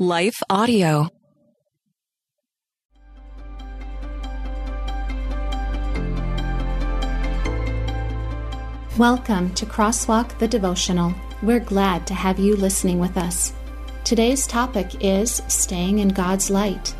[0.00, 1.08] Life Audio.
[8.98, 11.14] Welcome to Crosswalk the Devotional.
[11.44, 13.52] We're glad to have you listening with us.
[14.02, 16.92] Today's topic is Staying in God's Light.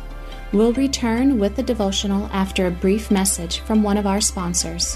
[0.53, 4.95] We'll return with the devotional after a brief message from one of our sponsors.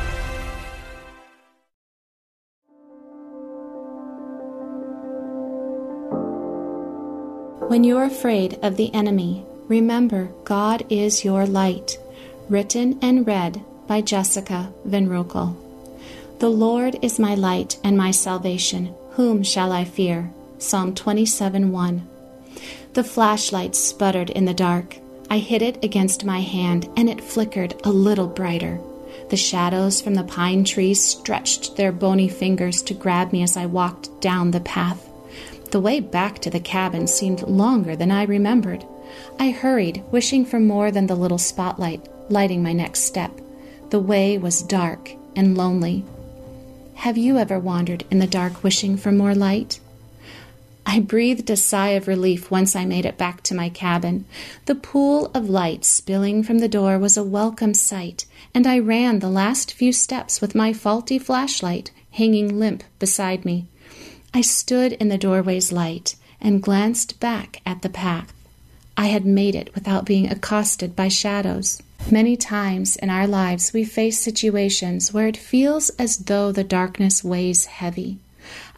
[7.71, 11.97] When you're afraid of the enemy, remember God is your light.
[12.49, 15.55] Written and read by Jessica Van Roekel.
[16.39, 18.93] The Lord is my light and my salvation.
[19.11, 20.33] Whom shall I fear?
[20.57, 22.07] Psalm 27 1.
[22.91, 24.97] The flashlight sputtered in the dark.
[25.29, 28.81] I hid it against my hand, and it flickered a little brighter.
[29.29, 33.65] The shadows from the pine trees stretched their bony fingers to grab me as I
[33.65, 35.07] walked down the path.
[35.71, 38.85] The way back to the cabin seemed longer than I remembered.
[39.39, 43.39] I hurried, wishing for more than the little spotlight lighting my next step.
[43.89, 46.05] The way was dark and lonely.
[46.95, 49.79] Have you ever wandered in the dark wishing for more light?
[50.85, 54.25] I breathed a sigh of relief once I made it back to my cabin.
[54.65, 59.19] The pool of light spilling from the door was a welcome sight, and I ran
[59.19, 63.67] the last few steps with my faulty flashlight hanging limp beside me.
[64.33, 68.33] I stood in the doorway's light and glanced back at the path.
[68.95, 71.81] I had made it without being accosted by shadows.
[72.09, 77.23] Many times in our lives, we face situations where it feels as though the darkness
[77.23, 78.19] weighs heavy.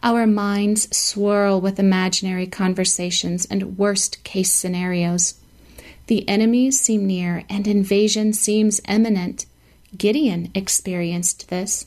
[0.02, 5.34] Our minds swirl with imaginary conversations and worst case scenarios.
[6.08, 9.46] The enemies seem near and invasion seems imminent.
[9.96, 11.86] Gideon experienced this.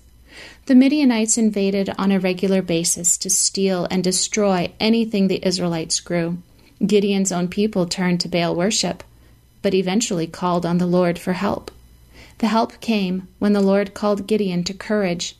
[0.67, 6.39] The Midianites invaded on a regular basis to steal and destroy anything the Israelites grew.
[6.85, 9.01] Gideon's own people turned to Baal worship,
[9.61, 11.71] but eventually called on the Lord for help.
[12.39, 15.37] The help came when the Lord called Gideon to courage.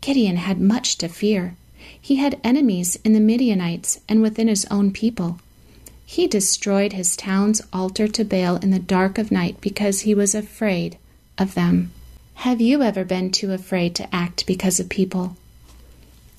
[0.00, 1.54] Gideon had much to fear.
[2.00, 5.38] He had enemies in the Midianites and within his own people.
[6.06, 10.34] He destroyed his town's altar to Baal in the dark of night because he was
[10.34, 10.96] afraid
[11.36, 11.92] of them.
[12.34, 15.36] Have you ever been too afraid to act because of people?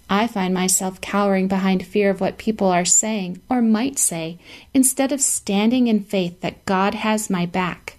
[0.10, 4.38] I find myself cowering behind fear of what people are saying or might say
[4.74, 7.98] instead of standing in faith that God has my back.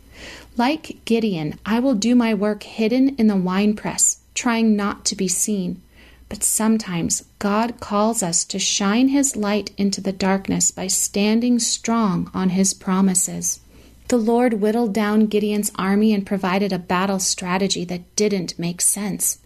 [0.56, 5.27] Like Gideon, I will do my work hidden in the winepress, trying not to be
[5.27, 5.83] seen.
[6.28, 12.31] But sometimes God calls us to shine His light into the darkness by standing strong
[12.33, 13.60] on His promises.
[14.09, 19.38] The Lord whittled down Gideon's army and provided a battle strategy that didn't make sense.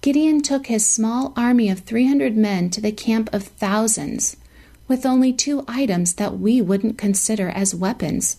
[0.00, 4.36] Gideon took his small army of 300 men to the camp of thousands
[4.86, 8.38] with only two items that we wouldn't consider as weapons.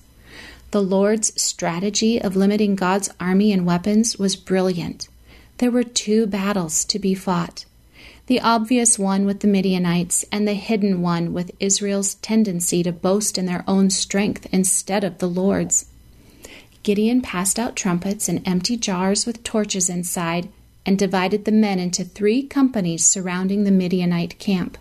[0.71, 5.09] The Lord's strategy of limiting God's army and weapons was brilliant.
[5.57, 7.65] There were two battles to be fought
[8.27, 13.37] the obvious one with the Midianites, and the hidden one with Israel's tendency to boast
[13.37, 15.85] in their own strength instead of the Lord's.
[16.83, 20.49] Gideon passed out trumpets and empty jars with torches inside
[20.85, 24.77] and divided the men into three companies surrounding the Midianite camp.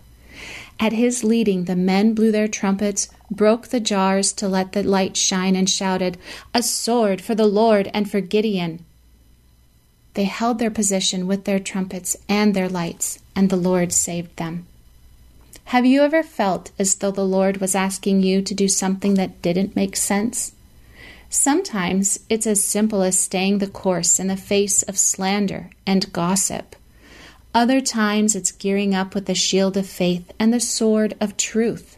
[0.79, 5.15] At his leading, the men blew their trumpets, broke the jars to let the light
[5.15, 6.17] shine, and shouted,
[6.55, 8.83] A sword for the Lord and for Gideon!
[10.21, 14.67] They held their position with their trumpets and their lights, and the Lord saved them.
[15.73, 19.41] Have you ever felt as though the Lord was asking you to do something that
[19.41, 20.51] didn't make sense?
[21.31, 26.75] Sometimes it's as simple as staying the course in the face of slander and gossip.
[27.55, 31.97] Other times it's gearing up with the shield of faith and the sword of truth.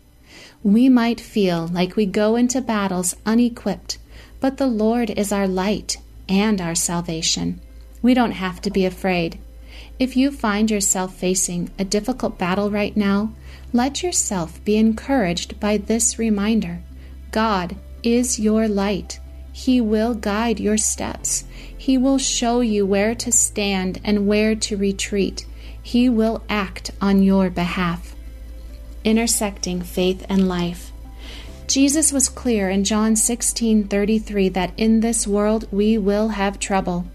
[0.63, 3.97] We might feel like we go into battles unequipped,
[4.39, 5.97] but the Lord is our light
[6.29, 7.59] and our salvation.
[8.03, 9.39] We don't have to be afraid.
[9.97, 13.31] If you find yourself facing a difficult battle right now,
[13.71, 16.83] let yourself be encouraged by this reminder
[17.31, 19.19] God is your light.
[19.51, 21.45] He will guide your steps.
[21.75, 25.45] He will show you where to stand and where to retreat.
[25.81, 28.15] He will act on your behalf.
[29.03, 30.91] Intersecting faith and life.
[31.67, 37.05] Jesus was clear in John 16:33 that in this world we will have trouble.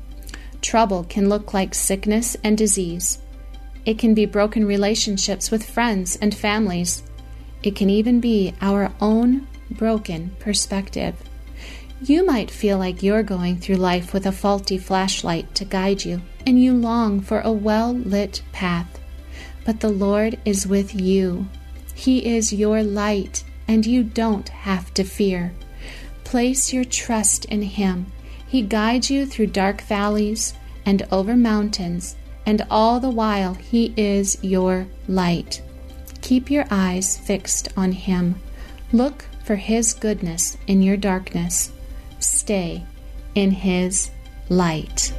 [0.63, 3.19] Trouble can look like sickness and disease.
[3.85, 7.03] It can be broken relationships with friends and families.
[7.63, 11.15] It can even be our own broken perspective.
[12.01, 16.23] You might feel like you're going through life with a faulty flashlight to guide you,
[16.47, 19.01] and you long for a well lit path.
[19.65, 21.49] But the Lord is with you.
[21.95, 25.53] He is your light, and you don't have to fear.
[26.23, 28.13] Place your trust in Him.
[28.49, 30.55] He guides you through dark valleys
[30.87, 32.17] and over mountains,
[32.47, 35.63] and all the while He is your light.
[36.23, 38.41] Keep your eyes fixed on Him.
[38.91, 41.73] Look for His goodness in your darkness
[42.21, 42.85] stay
[43.35, 44.11] in His
[44.49, 45.13] light.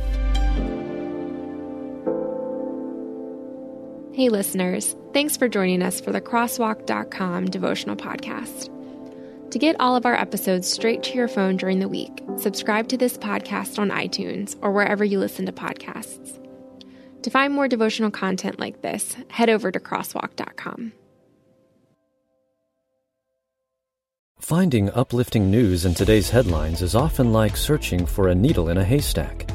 [4.13, 8.69] Hey, listeners, thanks for joining us for the Crosswalk.com devotional podcast.
[9.51, 12.97] To get all of our episodes straight to your phone during the week, subscribe to
[12.97, 16.39] this podcast on iTunes or wherever you listen to podcasts.
[17.23, 20.93] To find more devotional content like this, head over to crosswalk.com.
[24.37, 28.83] Finding uplifting news in today's headlines is often like searching for a needle in a
[28.83, 29.49] haystack.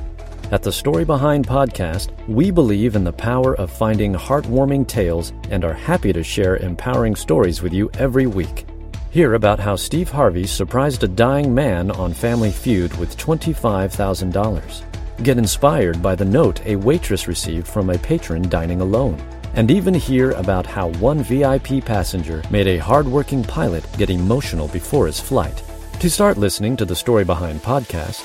[0.50, 5.64] At the Story Behind podcast, we believe in the power of finding heartwarming tales and
[5.64, 8.66] are happy to share empowering stories with you every week.
[9.14, 14.82] Hear about how Steve Harvey surprised a dying man on Family Feud with $25,000.
[15.22, 19.22] Get inspired by the note a waitress received from a patron dining alone
[19.54, 25.06] and even hear about how one VIP passenger made a hardworking pilot get emotional before
[25.06, 25.62] his flight.
[26.00, 28.20] To start listening to the Story Behind podcast,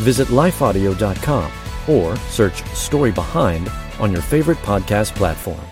[0.00, 1.50] visit lifeaudio.com
[1.88, 5.64] or search Story Behind on your favorite podcast platform.